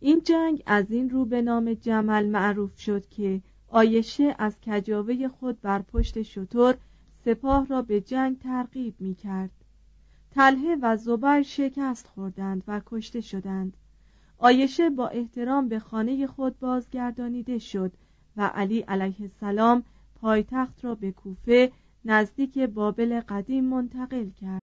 [0.00, 5.60] این جنگ از این رو به نام جمل معروف شد که آیشه از کجاوه خود
[5.60, 6.74] بر پشت شطور
[7.24, 9.50] سپاه را به جنگ ترغیب می کرد
[10.30, 13.76] تله و زبر شکست خوردند و کشته شدند.
[14.38, 17.92] آیشه با احترام به خانه خود بازگردانیده شد
[18.36, 19.82] و علی علیه السلام
[20.14, 21.72] پایتخت را به کوفه
[22.04, 24.62] نزدیک بابل قدیم منتقل کرد.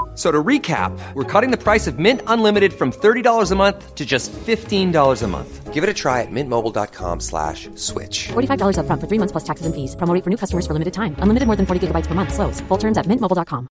[0.20, 4.06] So to recap, we're cutting the price of Mint Unlimited from $30 a month to
[4.06, 5.74] just $15 a month.
[5.74, 8.28] Give it a try at mintmobile.com slash switch.
[8.28, 9.94] $45 up front for three months plus taxes and fees.
[9.94, 11.14] Promo rate for new customers for limited time.
[11.18, 12.32] Unlimited more than 40 gigabytes per month.
[12.32, 12.62] Slows.
[12.62, 13.68] Full terms at mintmobile.com.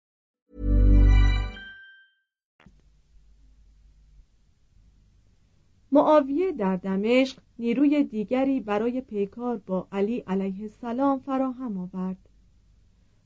[5.93, 12.17] معاویه در دمشق نیروی دیگری برای پیکار با علی علیه السلام فراهم آورد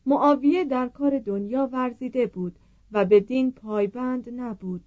[0.06, 2.56] معاویه در کار دنیا ورزیده بود
[2.93, 4.85] و به دین پایبند نبود.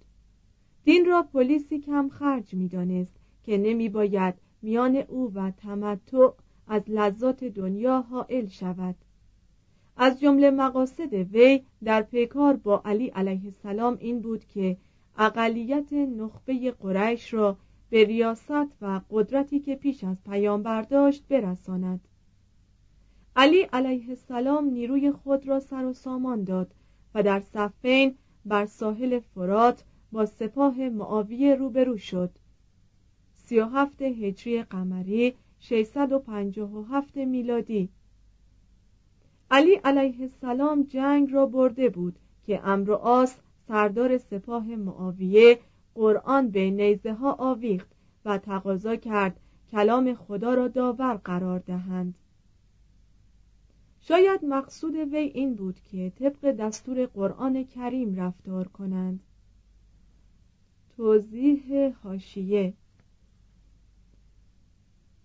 [0.84, 6.28] دین را پلیسی کم خرج می دانست که نمی باید میان او و تمتع
[6.68, 8.94] از لذات دنیا حائل شود.
[9.96, 14.76] از جمله مقاصد وی در پیکار با علی علیه السلام این بود که
[15.18, 17.56] اقلیت نخبه قریش را
[17.90, 22.00] به ریاست و قدرتی که پیش از پیامبر داشت برساند.
[23.36, 26.74] علی علیه السلام نیروی خود را سر و سامان داد
[27.14, 28.14] و در صفین
[28.44, 32.30] بر ساحل فرات با سپاه معاویه روبرو شد.
[33.34, 37.88] سی و هفت هجری قمری 657 میلادی.
[39.50, 43.36] علی علیه السلام جنگ را برده بود که امر آس
[43.68, 45.58] سردار سپاه معاویه
[45.94, 47.88] قرآن به نیزه ها آویخت
[48.24, 49.40] و تقاضا کرد
[49.72, 52.14] کلام خدا را داور قرار دهند.
[54.08, 59.20] شاید مقصود وی این بود که طبق دستور قرآن کریم رفتار کنند.
[60.96, 62.74] توضیح هاشیه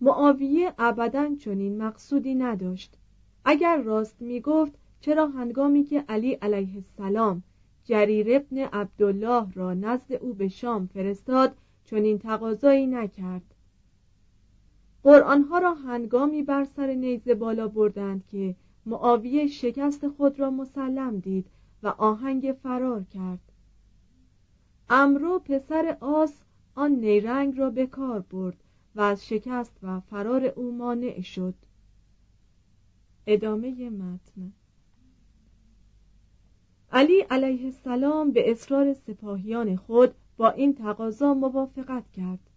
[0.01, 2.97] معاویه ابدا چنین مقصودی نداشت.
[3.45, 7.43] اگر راست می گفت چرا هنگامی که علی علیه السلام
[7.83, 13.53] جریر ابن عبدالله را نزد او به شام فرستاد چنین تقاضایی نکرد.
[15.03, 18.55] قرآنها را هنگامی بر سر نیزه بالا بردند که
[18.89, 21.47] معاویه شکست خود را مسلم دید
[21.83, 23.51] و آهنگ فرار کرد.
[24.89, 26.41] امرو پسر آس
[26.75, 28.63] آن نیرنگ را به کار برد
[28.95, 31.53] و از شکست و فرار او مانع شد.
[33.27, 34.53] ادامه متن.
[36.91, 42.49] علی علیه السلام به اصرار سپاهیان خود با این تقاضا موافقت کرد.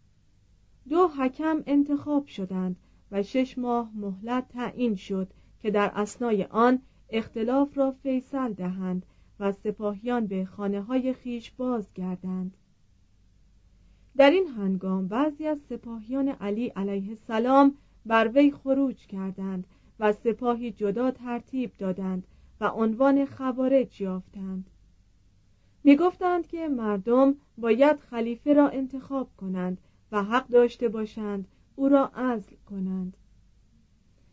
[0.88, 2.76] دو حکم انتخاب شدند
[3.10, 5.32] و شش ماه مهلت تعیین شد
[5.62, 9.06] که در اسنای آن اختلاف را فیصل دهند
[9.40, 12.56] و سپاهیان به خانه های خیش بازگردند.
[14.16, 17.74] در این هنگام بعضی از سپاهیان علی علیه السلام
[18.06, 19.66] بر وی خروج کردند
[20.00, 22.26] و سپاهی جدا ترتیب دادند
[22.60, 24.70] و عنوان خوارج یافتند.
[25.84, 29.78] می‌گفتند که مردم باید خلیفه را انتخاب کنند
[30.12, 33.16] و حق داشته باشند او را عزل کنند.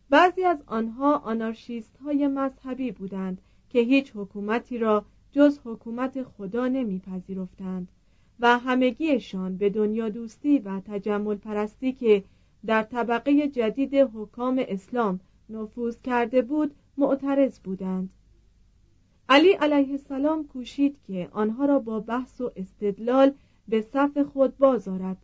[0.09, 7.87] بعضی از آنها آنارشیست های مذهبی بودند که هیچ حکومتی را جز حکومت خدا نمیپذیرفتند
[8.39, 12.23] و همگیشان به دنیا دوستی و تجمل پرستی که
[12.65, 15.19] در طبقه جدید حکام اسلام
[15.49, 18.09] نفوذ کرده بود معترض بودند.
[19.29, 23.31] علی علیه السلام کوشید که آنها را با بحث و استدلال
[23.67, 25.17] به صف خود بازارد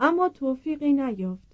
[0.00, 1.49] اما توفیقی نیافت.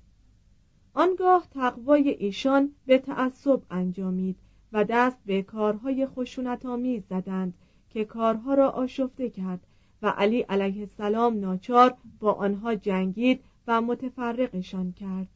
[0.96, 4.36] آنگاه تقوای ایشان به تعصب انجامید
[4.72, 7.54] و دست به کارهای خشونت آمیز زدند
[7.90, 9.66] که کارها را آشفته کرد
[10.02, 15.28] و علی علیه السلام ناچار با آنها جنگید و متفرقشان کرد.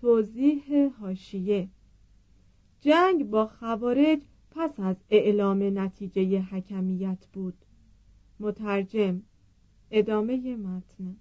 [0.00, 1.68] توضیح هاشیه
[2.80, 7.54] جنگ با خوارج پس از اعلام نتیجه حکمیت بود.
[8.40, 9.22] مترجم
[9.90, 11.16] ادامه متن.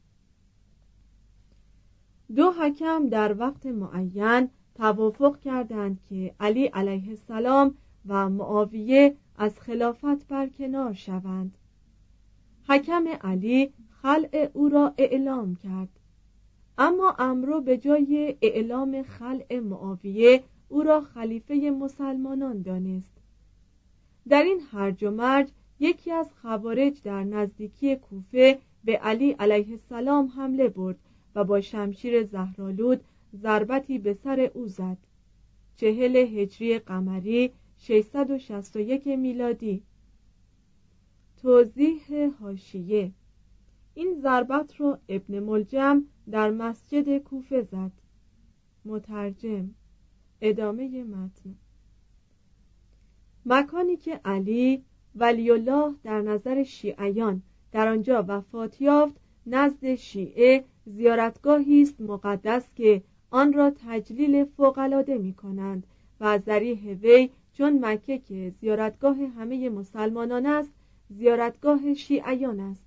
[2.36, 7.76] دو حکم در وقت معین توافق کردند که علی علیه السلام
[8.08, 11.58] و معاویه از خلافت برکنار شوند.
[12.68, 15.90] حکم علی خلع او را اعلام کرد.
[16.78, 23.12] اما امرو به جای اعلام خلع معاویه او را خلیفه مسلمانان دانست.
[24.30, 25.50] در این هرج و مرج
[25.80, 30.98] یکی از خوارج در نزدیکی کوفه به علی علیه السلام حمله برد
[31.36, 33.04] و با شمشیر زهرالود
[33.36, 34.98] ضربتی به سر او زد.
[35.76, 39.84] چهل هجری قمری 661 میلادی.
[41.42, 43.12] توضیح هاشیه
[43.94, 47.92] این ضربت را ابن ملجم در مسجد کوفه زد.
[48.86, 49.70] مترجم.
[50.42, 51.56] ادامه متن.
[53.46, 54.84] مکانی که علی
[55.16, 57.42] ولی الله در نظر شیعیان
[57.72, 59.16] در آنجا وفات یافت
[59.46, 65.88] نزد شیعه زیارتگاهی است مقدس که آن را تجلیل فوقالعاده می کنند
[66.20, 70.72] و از ذریح وی چون مکه که زیارتگاه همه مسلمانان است
[71.10, 72.86] زیارتگاه شیعیان است.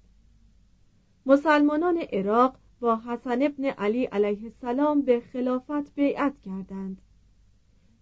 [1.26, 7.00] مسلمانان عراق با حسن ابن علی علیه السلام به خلافت بیعت کردند.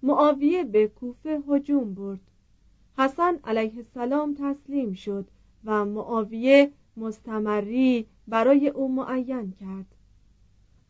[0.02, 2.20] معاویه به کوفه هجوم برد.
[2.98, 5.28] حسن علیه السلام تسلیم شد
[5.64, 9.94] و معاویه مستمری برای او معین کرد.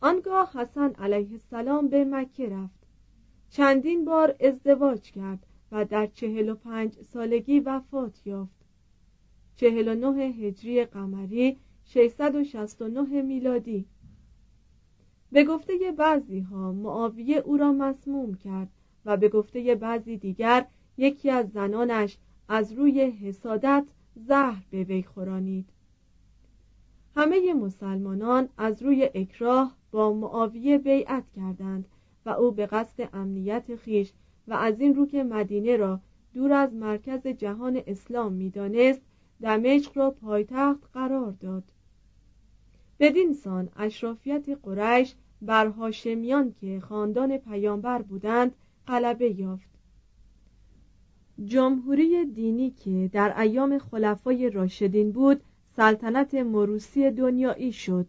[0.01, 2.87] آنگاه حسن علیه السلام به مکه رفت.
[3.49, 8.65] چندین بار ازدواج کرد و در چهل و پنج سالگی وفات یافت.
[9.55, 13.85] چهل و نه هجری قمری 669 میلادی.
[15.31, 18.69] به گفته بعضی ها معاویه او را مسموم کرد
[19.05, 20.65] و به گفته بعضی دیگر
[20.97, 22.17] یکی از زنانش
[22.49, 25.69] از روی حسادت زهر به وی خورانید.
[27.17, 31.85] همه مسلمانان از روی اکراه با معاویه بیعت کردند
[32.25, 34.13] و او به قصد امنیت خیش
[34.47, 35.99] و از این رو که مدینه را
[36.33, 39.01] دور از مرکز جهان اسلام می‌دانست
[39.41, 41.63] دمشق را پایتخت قرار داد.
[42.99, 48.55] بدین سان اشرافیت قریش بر هاشمیان که خاندان پیامبر بودند
[48.87, 49.69] غلبه یافت.
[51.45, 55.41] جمهوری دینی که در ایام خلفای راشدین بود
[55.77, 58.07] سلطنت مروسی دنیایی شد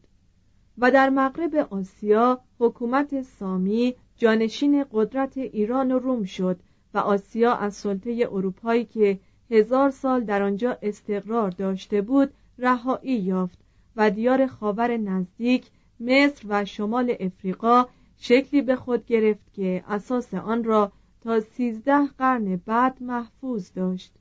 [0.79, 6.61] و در مغرب آسیا حکومت سامی جانشین قدرت ایران و روم شد
[6.95, 9.19] و آسیا از سلطه اروپایی که
[9.51, 13.59] هزار سال در آنجا استقرار داشته بود رهایی یافت
[13.97, 15.67] و دیار خاور نزدیک
[16.01, 17.85] مصر و شمال افریقا
[18.19, 24.13] شکلی به خود گرفت که اساس آن را تا سیزده قرن بعد محفوظ داشت.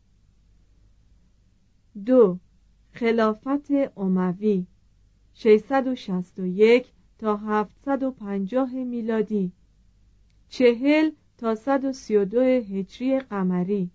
[2.06, 2.38] دو
[2.92, 4.66] خلافت اموی
[5.34, 6.88] 661
[7.20, 9.52] تا 750 میلادی
[10.50, 13.90] چهل تا 132 هجری قمری.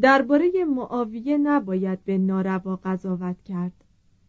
[0.00, 3.72] درباره معاویه نباید به ناروا قضاوت کرد.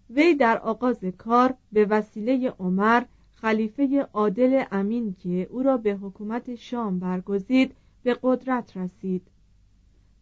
[0.09, 3.03] وی در آغاز کار به وسیله عمر
[3.35, 9.27] خلیفه عادل امین که او را به حکومت شام برگزید به قدرت رسید.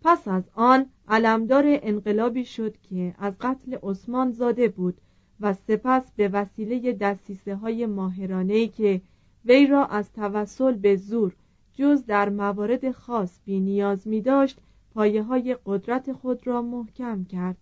[0.01, 5.01] پس از آن علمدار انقلابی شد که از قتل عثمان زاده بود
[5.39, 9.01] و سپس به وسیله دستیسه های ماهرانهی که
[9.46, 11.36] وی را از توسل به زور
[11.74, 14.60] جز در موارد خاص بی نیاز می داشت
[14.94, 17.58] پایه های قدرت خود را محکم کرد.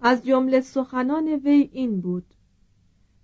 [0.00, 2.24] از جمله سخنان وی این بود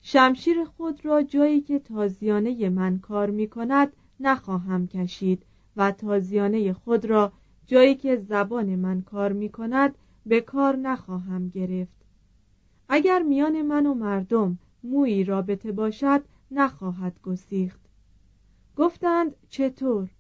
[0.03, 5.43] شمشیر خود را جایی که تازیانه من کار می کند نخواهم کشید.
[5.77, 7.33] و تازیانه خود را
[7.67, 9.95] جایی که زبان من کار می کند
[10.27, 12.05] به کار نخواهم گرفت.
[12.89, 17.81] اگر میان من و مردم مویی رابطه باشد نخواهد گسیخت.
[18.77, 20.11] گفتند چطور؟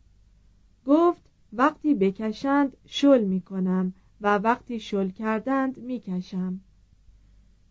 [0.86, 6.60] گفت وقتی بکشند شل می کنم و وقتی شل کردند می کشم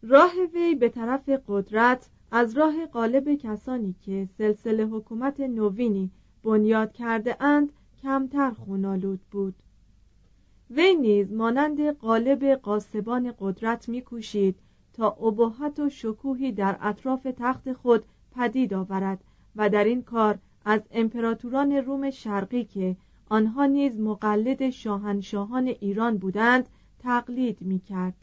[0.01, 6.11] راه وی به طرف قدرت از راه قالب کسانی که سلسله حکومت نوینی
[6.43, 7.71] بنیاد کرده اند
[8.03, 9.55] کمتر خونالود بود
[10.69, 14.55] وی نیز مانند قالب قاسبان قدرت میکوشید
[14.93, 18.03] تا ابهت و شکوهی در اطراف تخت خود
[18.35, 19.23] پدید آورد
[19.55, 22.95] و در این کار از امپراتوران روم شرقی که
[23.29, 26.69] آنها نیز مقلد شاهنشاهان ایران بودند
[26.99, 28.13] تقلید می کرد.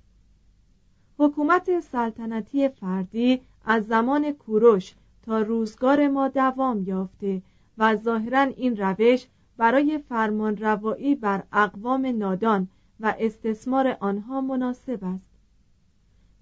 [1.18, 7.42] حکومت سلطنتی فردی از زمان کوروش تا روزگار ما دوام یافته
[7.80, 12.68] و ظاهرا این روش برای فرمان روایی بر اقوام نادان
[13.00, 15.30] و استثمار آنها مناسب است.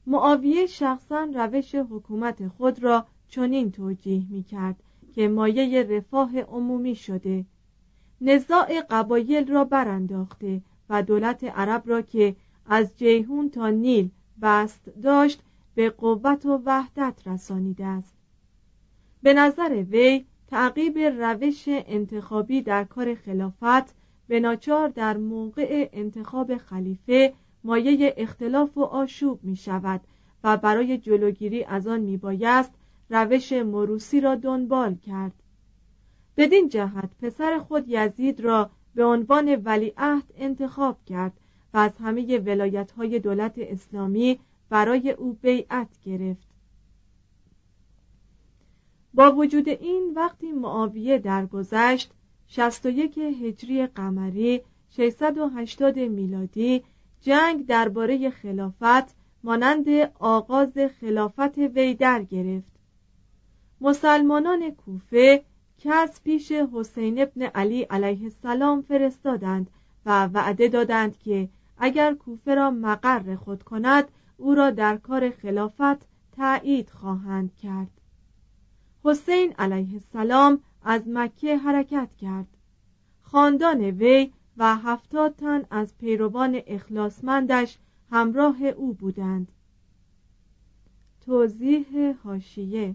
[0.06, 4.82] معاویه شخصا روش حکومت خود را چنین توجیه می کرد
[5.14, 7.44] که مایه رفاه عمومی شده.
[8.20, 14.10] نزاع قبایل را برانداخته و دولت عرب را که از جیهون تا نیل
[14.42, 15.42] بست داشت
[15.74, 18.16] به قوت و وحدت رسانیده است.
[19.22, 23.94] به نظر وی تعقیب روش انتخابی در کار خلافت
[24.28, 30.00] به ناچار در موقع انتخاب خلیفه مایه اختلاف و آشوب می شود
[30.44, 32.72] و برای جلوگیری از آن می بایست
[33.10, 35.32] روش مروسی را دنبال کرد.
[36.36, 41.32] بدین جهت پسر خود یزید را به عنوان ولیعهد انتخاب کرد
[41.74, 44.38] و از همه ولایت های دولت اسلامی
[44.68, 46.47] برای او بیعت گرفت.
[49.18, 52.12] با وجود این وقتی معاویه درگذشت
[52.46, 56.84] 61 هجری قمری 680 میلادی
[57.20, 62.72] جنگ درباره خلافت مانند آغاز خلافت وی در گرفت.
[63.80, 65.44] مسلمانان کوفه
[65.78, 69.70] کس پیش حسین ابن علی علیه السلام فرستادند
[70.06, 71.48] و وعده دادند که
[71.78, 76.06] اگر کوفه را مقر خود کند او را در کار خلافت
[76.36, 77.97] تایید خواهند کرد.
[79.04, 82.56] حسین علیه السلام از مکه حرکت کرد.
[83.20, 87.78] خاندان وی و هفتاد تن از پیروان اخلاصمندش
[88.10, 89.52] همراه او بودند.
[91.20, 92.94] توضیح هاشیه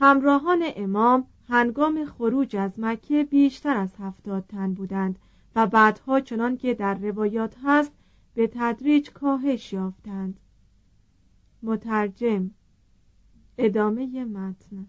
[0.00, 5.18] همراهان امام هنگام خروج از مکه بیشتر از هفتاد تن بودند
[5.56, 7.92] و بعدها چنان که در روایات هست
[8.34, 10.40] به تدریج کاهش یافتند.
[11.62, 12.50] مترجم
[13.58, 14.86] ادامه متن.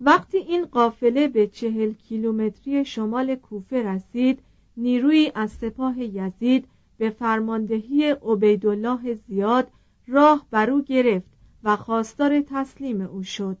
[0.00, 4.42] وقتی این قافله به چهل کیلومتری شمال کوفه رسید
[4.76, 6.68] نیروی از سپاه یزید
[6.98, 9.70] به فرماندهی عبیدالله زیاد
[10.06, 11.30] راه بر گرفت
[11.64, 13.58] و خواستار تسلیم او شد.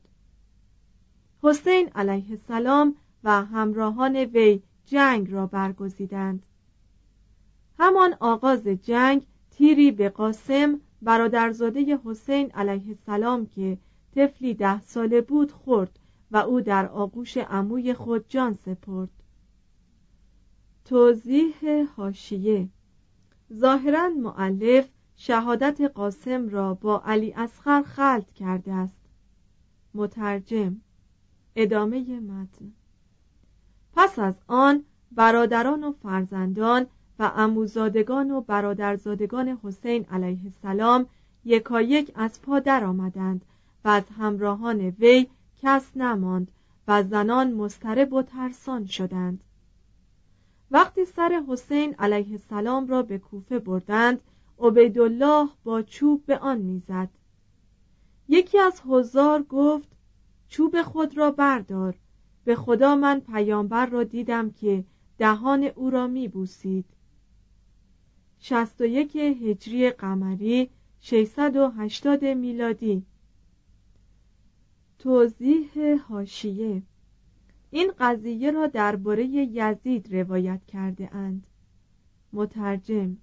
[1.42, 2.94] حسین علیه السلام
[3.24, 6.42] و همراهان وی جنگ را برگزیدند.
[7.78, 13.78] همان آغاز جنگ تیری به قاسم برادرزاده حسین علیه السلام که
[14.14, 15.98] طفلی ده ساله بود خورد
[16.30, 19.10] و او در آغوش عموی خود جان سپرد.
[20.84, 22.68] توضیح هاشیه
[23.52, 29.00] ظاهرا معلف شهادت قاسم را با علی اصغر خلط کرده است.
[29.94, 30.80] مترجم.
[31.56, 32.72] ادامه متن.
[33.92, 36.86] پس از آن برادران و فرزندان
[37.18, 41.06] و اموزادگان و برادرزادگان حسین علیه السلام
[41.44, 43.44] یکایک از پا در آمدند
[43.84, 45.26] و از همراهان وی
[45.62, 46.50] کس نماند
[46.88, 49.44] و زنان مسترب و ترسان شدند.
[50.70, 54.20] وقتی سر حسین علیه السلام را به کوفه بردند
[54.60, 57.08] عبیدالله با چوب به آن می‌زد.
[58.28, 59.88] یکی از حضار گفت
[60.48, 61.94] چوب خود را بردار
[62.44, 64.84] به خدا من پیامبر را دیدم که
[65.18, 66.84] دهان او را میبوسید.
[68.40, 73.06] 61 هجری قمری 680 میلادی.
[74.98, 76.82] توضیح هاشیه
[77.70, 81.46] این قضیه را درباره یزید روایت کرده اند.
[82.32, 83.16] مترجم.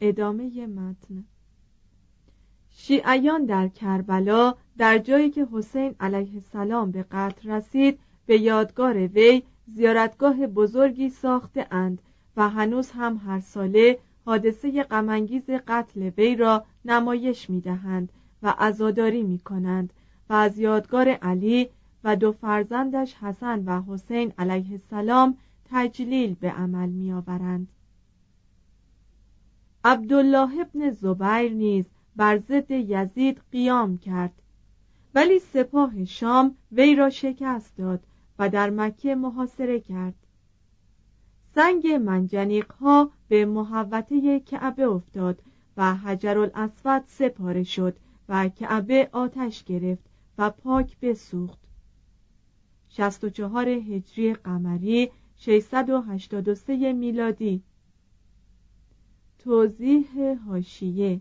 [0.00, 1.24] ادامه متن.
[2.70, 9.42] شیعیان در کربلا در جایی که حسین علیه السلام به قتل رسید به یادگار وی
[9.66, 12.02] زیارتگاه بزرگی ساخته اند
[12.36, 19.38] و هنوز هم هر ساله حادثه غمانگیز قتل وی را نمایش می‌دهند و عزاداری می
[19.38, 19.92] کنند
[20.30, 21.68] و از یادگار علی
[22.04, 25.36] و دو فرزندش حسن و حسین علیه السلام
[25.70, 27.68] تجلیل به عمل می آورند.
[29.84, 31.84] عبدالله ابن زبیر نیز
[32.16, 34.42] بر ضد یزید قیام کرد
[35.14, 38.04] ولی سپاه شام وی را شکست داد
[38.38, 40.14] و در مکه محاصره کرد
[41.54, 45.42] سنگ منجنیق ها به محوطه کعبه افتاد
[45.76, 47.96] و حجر الاسود سپاره شد
[48.28, 50.04] و کعبه آتش گرفت
[50.38, 51.58] و پاک بسوخت.
[52.88, 57.62] 64 هجری قمری 683 میلادی.
[59.38, 61.20] توضیح هاشیه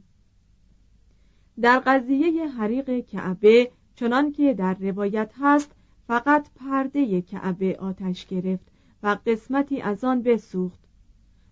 [1.61, 5.71] در قضیه حریق کعبه چنان که در روایت هست
[6.07, 8.71] فقط پرده کعبه آتش گرفت
[9.03, 10.79] و قسمتی از آن بسوخت.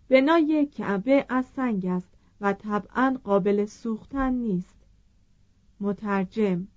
[0.09, 2.09] بنای کعبه از سنگ است
[2.41, 4.75] و طبعا قابل سوختن نیست.
[5.79, 6.67] مترجم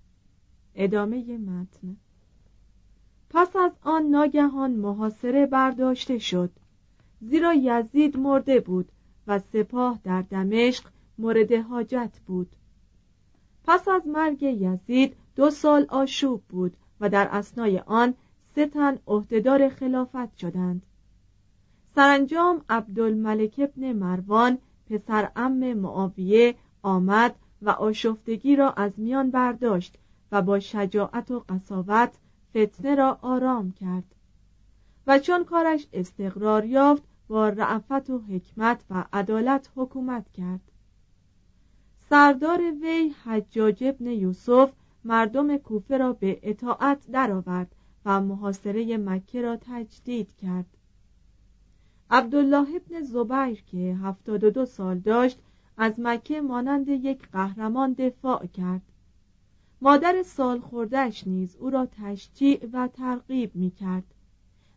[0.75, 1.97] ادامه متن.
[3.31, 6.51] پس از آن ناگهان محاصره برداشته شد.
[7.21, 8.93] زیرا یزید مرده بود
[9.27, 10.85] و سپاه در دمشق
[11.19, 12.57] مورد حاجت بود.
[13.65, 18.15] پس از مرگ یزید دو سال آشوب بود و در اسنای آن
[18.59, 20.87] سه تن عهدهدار خلافت شدند.
[21.95, 24.59] سرانجام عبدالملک ابن مروان
[24.91, 29.99] پسر ام معاویه آمد و آشفتگی را از میان برداشت
[30.33, 32.11] و با شجاعت و قصاوت
[32.50, 34.15] فتنه را آرام کرد.
[35.07, 40.73] و چون کارش استقرار یافت با رعفت و حکمت و عدالت حکومت کرد.
[42.11, 44.73] سردار وی حجاج ابن یوسف
[45.05, 47.75] مردم کوفه را به اطاعت درآورد
[48.09, 50.67] و محاصره مکه را تجدید کرد.
[52.11, 55.38] عبدالله ابن زبیر که هفتاد و دو سال داشت
[55.77, 58.83] از مکه مانند یک قهرمان دفاع کرد.
[59.81, 64.04] مادر سال خوردهش نیز او را تشجیع و ترغیب می کرد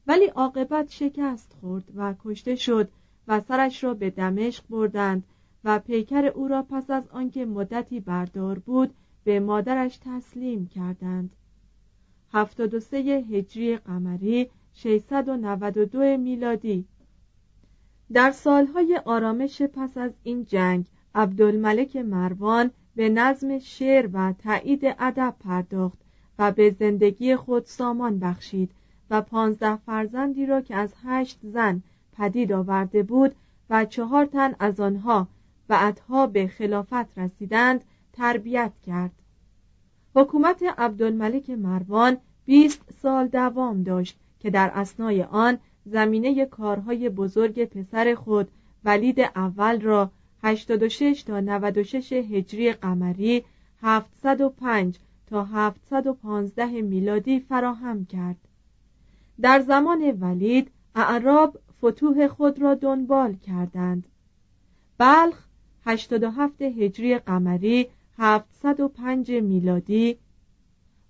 [0.08, 2.90] ولی عاقبت شکست خورد و کشته شد
[3.28, 5.24] و سرش را به دمشق بردند
[5.64, 11.36] و پیکر او را پس از آنکه مدتی بردار بود به مادرش تسلیم کردند.
[12.34, 16.86] 73 هجری قمری 692 میلادی.
[18.14, 25.36] در سالهای آرامش پس از این جنگ عبدالملک مروان به نظم شعر و تایید ادب
[25.40, 25.98] پرداخت
[26.40, 28.72] و به زندگی خود سامان بخشید
[29.10, 31.82] و پانزده فرزندی را که از هشت زن
[32.18, 33.36] پدید آورده بود
[33.70, 35.28] و چهار تن از آنها
[35.68, 39.12] بعدها به خلافت رسیدند تربیت کرد.
[40.16, 48.16] حکومت عبدالملک مروان 20 سال دوام داشت که در اسنای آن زمینه کارهای بزرگ پسر
[48.16, 48.52] خود
[48.86, 50.12] ولید اول را
[50.44, 53.44] 86 تا 96 هجری قمری
[53.82, 58.38] 705 تا 715 میلادی فراهم کرد.
[59.42, 64.08] در زمان ولید اعراب فتوح خود را دنبال کردند.
[64.98, 65.46] بلخ
[65.86, 67.88] 87 هجری قمری
[68.22, 70.18] 705 میلادی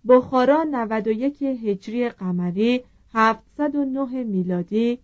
[0.07, 4.99] بخارا 91 هجری قمری 709 میلادی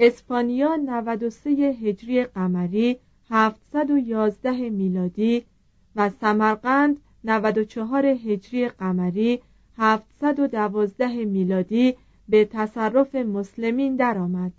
[0.00, 2.98] اسپانیا 93 هجری قمری
[3.30, 5.44] 711 میلادی
[5.96, 9.40] و سمرقند 94 هجری قمری
[9.78, 11.96] 712 میلادی
[12.28, 14.52] به تصرف مسلمین درآمد.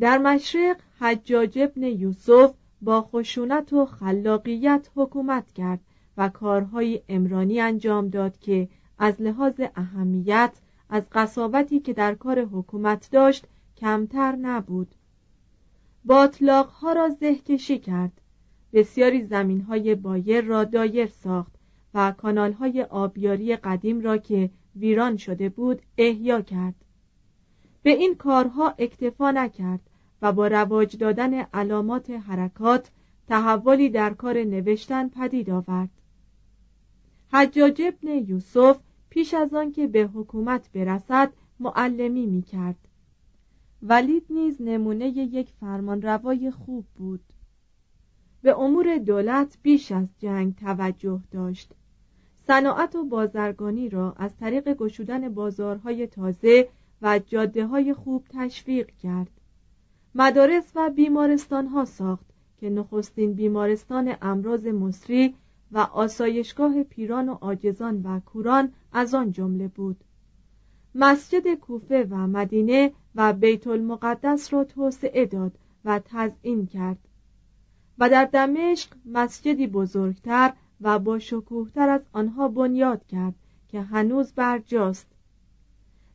[0.00, 5.80] در مشرق حجاج ابن یوسف با خشونت و خلاقیت حکومت کرد
[6.16, 8.68] و کارهای امرانی انجام داد که
[8.98, 10.52] از لحاظ اهمیت
[10.90, 14.94] از قصاوتی که در کار حکومت داشت کمتر نبود.
[16.04, 18.20] باطلاق ها را زهکشی کرد.
[18.72, 21.52] بسیاری زمین های بایر را دایر ساخت
[21.94, 26.74] و کانال های آبیاری قدیم را که ویران شده بود احیا کرد.
[27.82, 29.80] به این کارها اکتفا نکرد.
[30.22, 32.90] و با رواج دادن علامات حرکات
[33.28, 35.90] تحولی در کار نوشتن پدید آورد.
[37.32, 38.78] حجاج ابن یوسف
[39.10, 42.76] پیش از آنکه به حکومت برسد معلمی می کرد
[43.82, 47.20] ولید نیز نمونه یک فرمانروای خوب بود.
[48.42, 51.72] به امور دولت بیش از جنگ توجه داشت.
[52.46, 56.68] صناعت و بازرگانی را از طریق گشودن بازارهای تازه
[57.02, 59.41] و جاده های خوب تشویق کرد.
[60.14, 62.26] مدارس و بیمارستان ها ساخت
[62.60, 65.34] که نخستین بیمارستان امراض مصری
[65.72, 69.96] و آسایشگاه پیران و آجزان و کوران از آن جمله بود.
[70.94, 75.52] مسجد کوفه و مدینه و بیت المقدس را توسعه داد
[75.84, 76.98] و تزئین کرد.
[77.98, 83.34] و در دمشق مسجدی بزرگتر و با شکوهتر از آنها بنیاد کرد
[83.68, 85.06] که هنوز برجاست.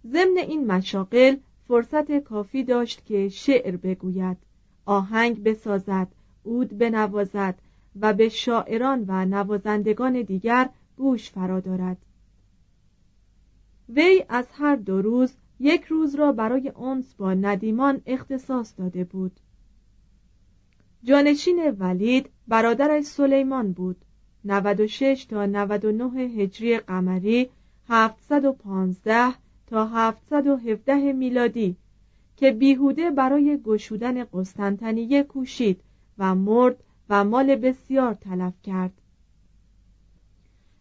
[0.08, 1.36] ضمن این مشاقل
[1.68, 4.38] فرصت کافی داشت که شعر بگوید
[4.86, 6.08] آهنگ بسازد
[6.46, 7.56] عود بنوازد
[8.02, 11.98] و به شاعران و نوازندگان دیگر گوش فرا دارد.
[13.90, 19.40] وی از هر دو روز یک روز را برای انس با ندیمان اختصاص داده بود.
[21.04, 24.06] جانشین ولید برادرش سلیمان بود.
[24.46, 27.50] 96 تا 99 هجری قمری
[27.90, 29.34] 715
[29.68, 31.76] تا 717 میلادی
[32.38, 35.82] که بیهوده برای گشودن قسطنطنیه کوشید
[36.18, 39.02] و مرد و مال بسیار تلف کرد.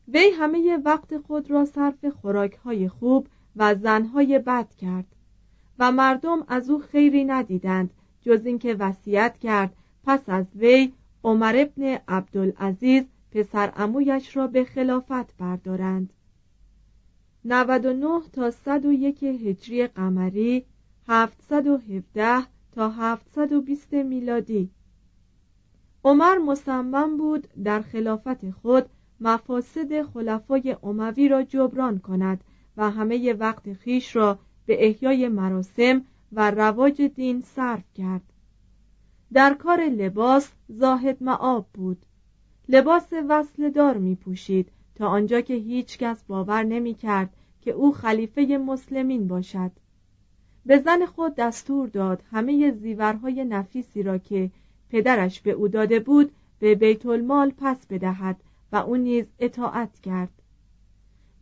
[0.08, 5.06] وی همه وقت خود را صرف خوراکهای خوب و زنهای بد کرد
[5.78, 7.90] و مردم از او خیری ندیدند
[8.22, 10.92] جز اینکه وصیت کرد پس از وی
[11.24, 16.12] عمر ابن عبدالعزیز پسر امویش را به خلافت بردارند.
[17.48, 20.64] 99 تا 101 هجری قمری
[21.08, 24.70] 717 تا 720 میلادی.
[26.04, 28.86] عمر مصمم بود در خلافت خود
[29.20, 32.44] مفاسد خلفای اموی را جبران کند
[32.76, 38.32] و همه وقت خیش را به احیای مراسم و رواج دین صرف کرد.
[39.32, 42.06] در کار لباس زاهد معاب بود.
[42.68, 47.35] لباس وصل دار می پوشید تا آنجا که هیچ کس باور نمی کرد
[47.66, 49.70] که او خلیفه مسلمین باشد.
[50.66, 54.50] به زن خود دستور داد همه زیورهای نفیسی را که
[54.90, 58.36] پدرش به او داده بود به بیت المال پس بدهد
[58.72, 60.28] و او نیز اطاعت کرد.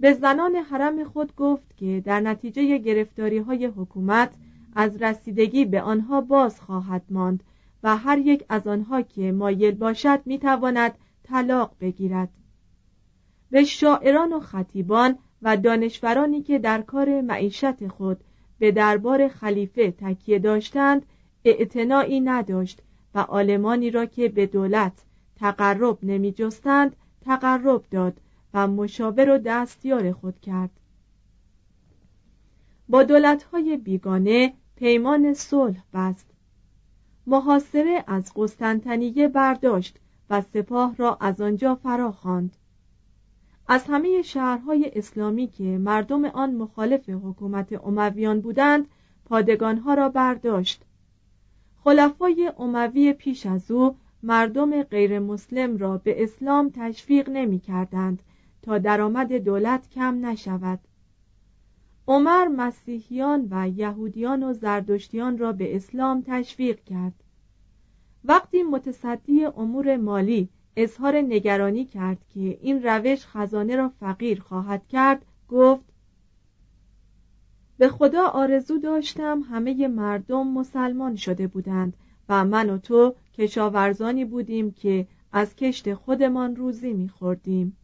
[0.00, 4.30] به زنان حرم خود گفت که در نتیجه گرفتاری های حکومت
[4.76, 7.42] از رسیدگی به آنها باز خواهد ماند
[7.82, 12.28] و هر یک از آنها که مایل باشد می‌تواند طلاق بگیرد.
[13.50, 18.20] به شاعران و خطیبان و دانشورانی که در کار معیشت خود
[18.58, 21.06] به دربار خلیفه تکیه داشتند
[21.44, 22.82] اعتنایی نداشت
[23.14, 24.92] و آلمانی را که به دولت
[25.36, 28.20] تقرب نمی جستند تقرب داد
[28.54, 30.70] و مشاور و دستیار خود کرد.
[32.88, 36.26] با دولتهای بیگانه پیمان صلح بست.
[37.26, 39.98] محاصره از قسطنطنیه برداشت
[40.30, 42.56] و سپاه را از آنجا فرا خواند
[43.68, 48.88] از همه شهرهای اسلامی که مردم آن مخالف حکومت امویان بودند
[49.24, 50.82] پادگانها را برداشت.
[51.84, 58.22] خلفای اموی پیش از او مردم غیر مسلم را به اسلام تشویق نمی کردند
[58.62, 60.80] تا درآمد دولت کم نشود.
[62.08, 67.14] عمر مسیحیان و یهودیان و زردشتیان را به اسلام تشویق کرد.
[68.24, 75.24] وقتی متصدی امور مالی اظهار نگرانی کرد که این روش خزانه را فقیر خواهد کرد
[75.48, 75.84] گفت
[77.78, 81.96] به خدا آرزو داشتم همه مردم مسلمان شده بودند
[82.28, 87.76] و من و تو کشاورزانی بودیم که از کشت خودمان روزی میخوردیم.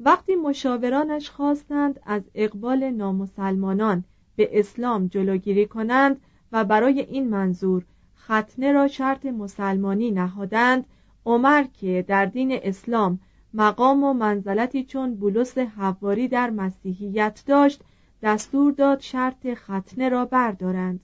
[0.00, 4.04] وقتی مشاورانش خواستند از اقبال نامسلمانان
[4.36, 6.20] به اسلام جلوگیری کنند
[6.52, 7.84] و برای این منظور
[8.18, 10.84] ختنه را شرط مسلمانی نهادند
[11.26, 13.20] عمر که در دین اسلام
[13.54, 17.82] مقام و منزلتی چون بولس حواری در مسیحیت داشت
[18.22, 21.00] دستور داد شرط ختنه را بردارند.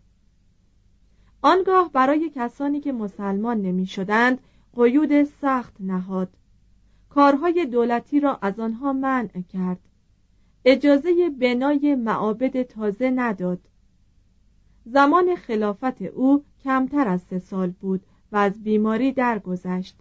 [1.42, 4.38] آنگاه برای کسانی که مسلمان نمی شدند
[4.76, 6.28] قیود سخت نهاد.
[7.08, 9.80] کارهای دولتی را از آنها منع کرد.
[10.64, 13.60] اجازه بنای معابد تازه نداد.
[14.84, 18.02] زمان خلافت او کمتر از سه سال بود
[18.32, 19.96] و از بیماری درگذشت.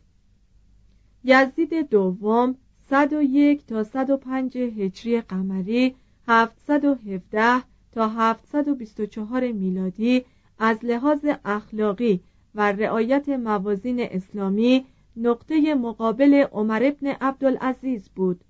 [1.23, 2.55] یزید دوم
[2.89, 5.95] 101 تا 105 هجری قمری
[6.27, 10.25] 717 تا 724 میلادی
[10.59, 12.19] از لحاظ اخلاقی
[12.55, 14.85] و رعایت موازین اسلامی
[15.17, 18.43] نقطه مقابل عمر ابن عبدالعزیز بود.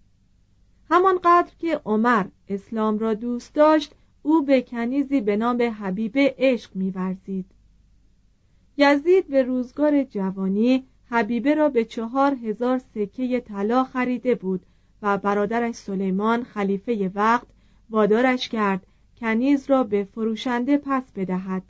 [0.90, 7.46] همانقدر که عمر اسلام را دوست داشت او به کنیزی به نام حبیبه عشق میورزید.
[8.78, 14.66] یزید به روزگار جوانی حبیبه را به چهار هزار سکه طلا خریده بود
[15.02, 17.48] و برادرش سلیمان خلیفه وقت
[17.90, 18.86] وادارش کرد
[19.18, 21.64] کنیز را به فروشنده پس بدهد.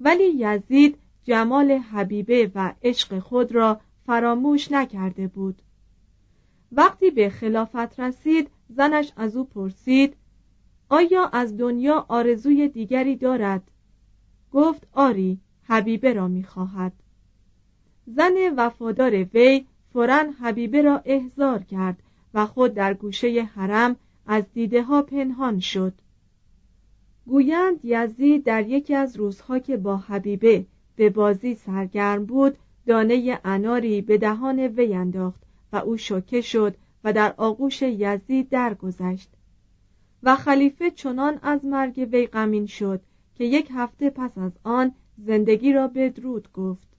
[0.00, 5.62] ولی یزید جمال حبیبه و عشق خود را فراموش نکرده بود.
[6.72, 10.16] وقتی به خلافت رسید زنش از او پرسید
[10.88, 13.70] آیا از دنیا آرزوی دیگری دارد؟
[14.52, 17.01] گفت آری حبیبه را می‌خواهد.
[18.06, 22.02] زن وفادار وی فورا حبیبه را احضار کرد
[22.34, 25.92] و خود در گوشه حرم از دیده ها پنهان شد.
[27.26, 34.00] گویند یزید در یکی از روزها که با حبیبه به بازی سرگرم بود دانه اناری
[34.00, 39.30] به دهان وی انداخت و او شوکه شد و در آغوش یزید درگذشت.
[40.22, 43.00] و خلیفه چنان از مرگ وی غمین شد
[43.34, 46.91] که یک هفته پس از آن زندگی را بدرود گفت.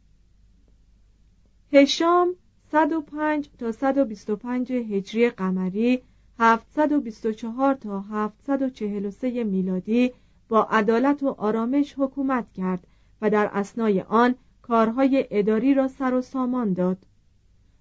[1.73, 2.35] هشام
[2.71, 6.01] 105 تا 125 هجری قمری
[6.39, 10.11] 724 تا 743 میلادی
[10.49, 12.87] با عدالت و آرامش حکومت کرد
[13.21, 16.97] و در اسنای آن کارهای اداری را سر و سامان داد.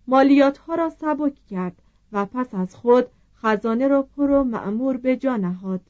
[0.07, 5.17] مالیات ها را سبک کرد و پس از خود خزانه را پر و معمور به
[5.17, 5.81] جا نهاد.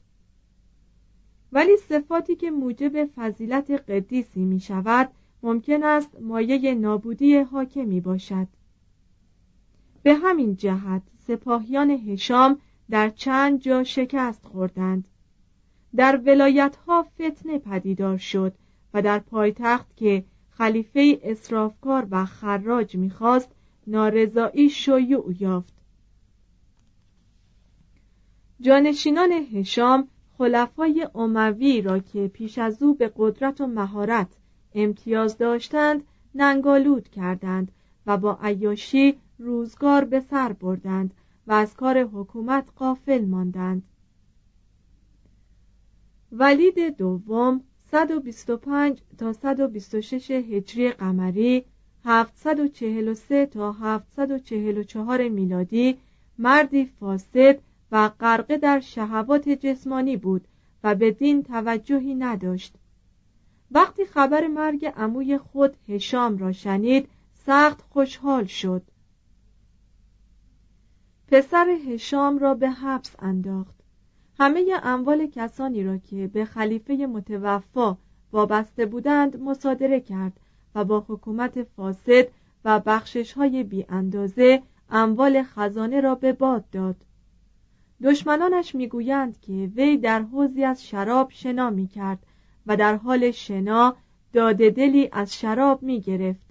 [1.51, 5.09] ولی صفاتی که موجب فضیلت قدیسی می شود
[5.43, 8.47] ممکن است مایه نابودی حاکمی باشد.
[10.03, 15.07] به همین جهت سپاهیان هشام در چند جا شکست خوردند.
[15.95, 18.53] در ولایت ها فتنه پدیدار شد
[18.93, 23.49] و در پایتخت که خلیفه اسرافکار و خراج می‌خواست
[23.87, 25.73] نارضایی شیوع یافت.
[28.61, 34.27] جانشینان هشام خلفای اموی را که پیش از او به قدرت و مهارت
[34.75, 36.03] امتیاز داشتند
[36.35, 37.71] ننگالود کردند
[38.07, 41.13] و با عیاشی روزگار به سر بردند
[41.47, 43.83] و از کار حکومت قافل ماندند.
[46.31, 51.65] ولید دوم 125 تا 126 هجری قمری
[52.05, 55.97] 743 تا 744 میلادی
[56.37, 57.59] مردی فاسد
[57.91, 60.47] و غرقه در شهوات جسمانی بود
[60.83, 62.75] و به دین توجهی نداشت.
[63.73, 68.83] وقتی خبر مرگ عموی خود هشام را شنید سخت خوشحال شد.
[71.27, 73.75] پسر هشام را به حبس انداخت.
[74.39, 77.97] همه اموال کسانی را که به خلیفه متوفا
[78.31, 80.39] وابسته بودند مصادره کرد
[80.75, 82.27] و با حکومت فاسد
[82.65, 86.95] و بخشش های بی اندازه اموال خزانه را به باد داد.
[88.03, 92.25] دشمنانش می‌گویند که وی در حوزی از شراب شنا می کرد
[92.67, 93.95] و در حال شنا
[94.33, 96.45] داده دلی از شراب می گرفت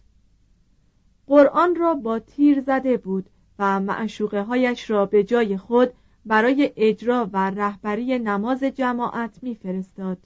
[1.26, 3.26] قرآن را با تیر زده بود
[3.58, 5.92] و معشوقه هایش را به جای خود
[6.26, 10.18] برای اجرا و رهبری نماز جماعت میفرستاد.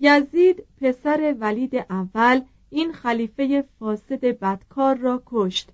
[0.00, 5.70] یزید پسر ولید اول این خلیفه فاسد بدکار را کشت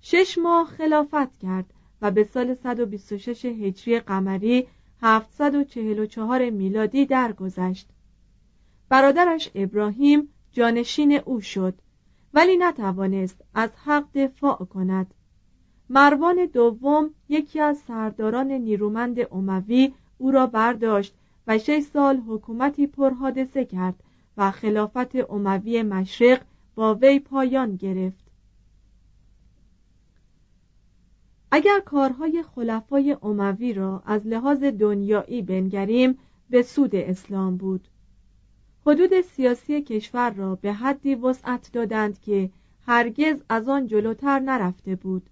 [0.00, 1.64] شش ماه خلافت کرد
[2.02, 4.66] و به سال 126 هجری قمری
[5.02, 7.88] 744 میلادی درگذشت.
[8.88, 11.74] برادرش ابراهیم جانشین او شد
[12.34, 15.14] ولی نتوانست از حق دفاع کند.
[15.90, 21.14] مروان دوم یکی از سرداران نیرومند اموی او را برداشت
[21.46, 24.02] و شش سال حکومتی پرحادثه کرد
[24.36, 26.40] و خلافت اموی مشرق
[26.74, 28.25] با وی پایان گرفت.
[31.50, 36.18] اگر کارهای خلفای اموی را از لحاظ دنیایی بنگریم
[36.50, 37.88] به سود اسلام بود.
[38.86, 42.50] حدود سیاسی کشور را به حدی وسعت دادند که
[42.86, 45.30] هرگز از آن جلوتر نرفته بود.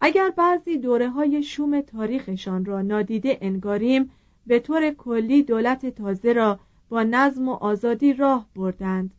[0.00, 4.10] اگر بعضی دوره های شوم تاریخشان را نادیده انگاریم
[4.46, 9.14] به طور کلی دولت تازه را با نظم و آزادی راه بردند.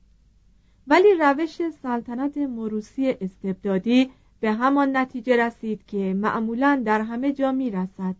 [0.88, 4.12] ولی روش سلطنت مروسی استبدادی
[4.44, 8.16] به همان نتیجه رسید که معمولا در همه جا می رسد.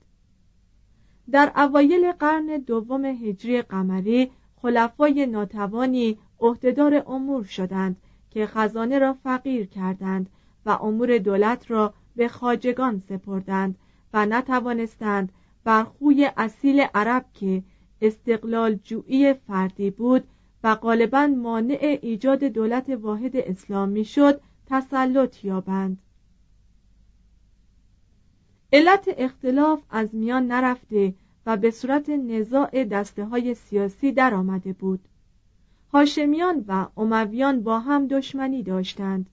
[1.32, 7.98] در اوایل قرن دوم هجری قمری خلفای ناتوانی عهدهدار امور شدند
[8.30, 10.30] که خزانه را فقیر کردند
[10.66, 13.76] و امور دولت را به خاجگان سپردند
[14.14, 15.32] و نتوانستند
[15.64, 17.64] بر خوی اصیل عرب که
[18.02, 20.24] استقلال جویی فردی بود
[20.64, 25.98] و غالبا مانع ایجاد دولت واحد اسلامی شد تسلط یابند
[28.74, 31.14] علت اختلاف از میان نرفته
[31.46, 35.00] و به صورت نزاع دسته های سیاسی درآمده بود.
[35.92, 39.30] هاشمیان و امویان با هم دشمنی داشتند.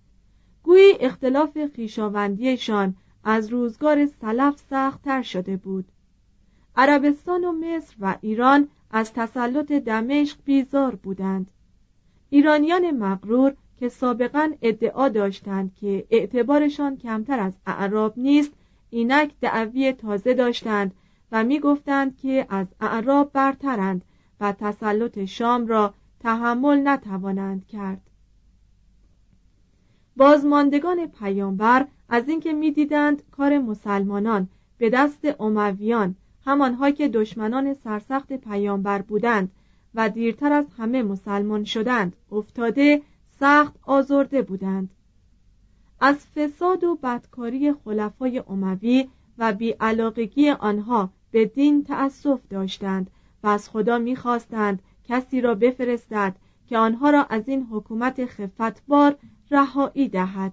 [0.62, 5.84] گویی اختلاف خیشاوندیشان از روزگار سلف سختتر شده بود.
[6.76, 11.50] عربستان و مصر و ایران از تسلط دمشق بیزار بودند.
[12.30, 18.52] ایرانیان مغرور که سابقا ادعا داشتند که اعتبارشان کمتر از اعراب نیست
[18.90, 20.94] اینک دعوی تازه داشتند
[21.32, 24.04] و می‌گفتند که از اعراب برترند
[24.40, 28.00] و تسلط شام را تحمل نتوانند کرد.
[30.16, 34.48] بازماندگان پیامبر از اینکه می‌دیدند کار مسلمانان
[34.78, 39.52] به دست امویان همانها که دشمنان سرسخت پیامبر بودند
[39.94, 43.02] و دیرتر از همه مسلمان شدند افتاده
[43.40, 44.90] سخت آزرده بودند.
[46.00, 49.08] از فساد و بدکاری خلفای اموی
[49.38, 53.10] و بیعلاقگی آنها به دین تأسف داشتند
[53.42, 56.36] و از خدا می‌خواستند کسی را بفرستد
[56.66, 59.16] که آنها را از این حکومت خفتبار
[59.50, 60.52] رهایی دهد.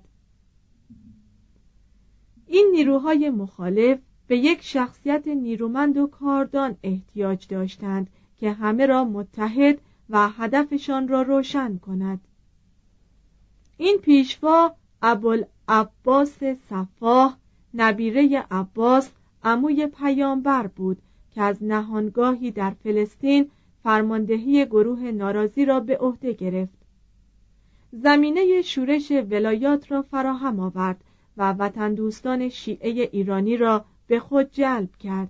[2.47, 9.81] این نیروهای مخالف به یک شخصیت نیرومند و کاردان احتیاج داشتند که همه را متحد
[10.09, 12.21] و هدفشان را روشن کند.
[13.77, 17.37] این پیشوا ابوالعباس صفاح
[17.73, 19.11] نبیره عباس
[19.43, 23.49] عموی پیامبر بود که از نهانگاهی در فلسطین
[23.83, 26.77] فرماندهی گروه ناراضی را به عهده گرفت.
[27.91, 31.03] زمینه شورش ولایات را فراهم آورد
[31.37, 35.29] و وطن دوستان شیعه ایرانی را به خود جلب کرد.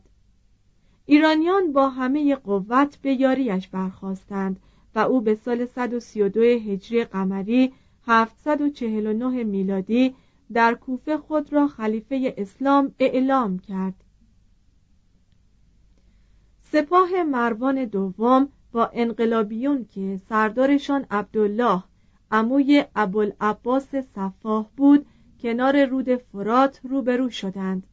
[1.06, 4.60] ایرانیان با همه قوت به یاریش برخواستند
[4.96, 7.74] و او به سال 132 هجری قمری
[8.08, 10.16] 749 میلادی
[10.54, 14.04] در کوفه خود را خلیفه اسلام اعلام کرد.
[16.62, 21.84] سپاه مروان دوم با انقلابیون که سردارشان عبدالله
[22.32, 25.06] عموی ابوالعباس صفاح بود
[25.42, 27.88] کنار رود فرات روبرو شدند.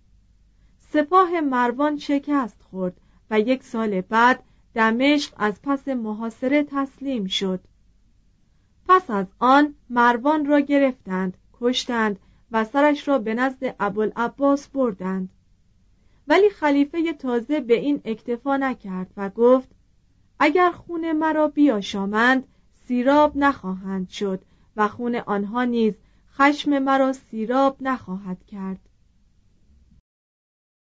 [0.79, 3.01] سپاه مروان شکست خورد
[3.31, 4.43] و یک سال بعد
[4.75, 7.61] دمشق از پس محاصره تسلیم شد.
[8.89, 12.19] پس از آن مروان را گرفتند کشتند
[12.53, 15.29] و سرش را به نزد ابوالعباس بردند.
[16.29, 19.69] ولی خلیفه تازه به این اکتفا نکرد و گفت
[20.39, 22.45] اگر خون مرا بیاشامند
[22.87, 24.41] سیراب نخواهند شد
[24.77, 25.95] و خون آنها نیز
[26.35, 28.79] خشم مرا سیراب نخواهد کرد.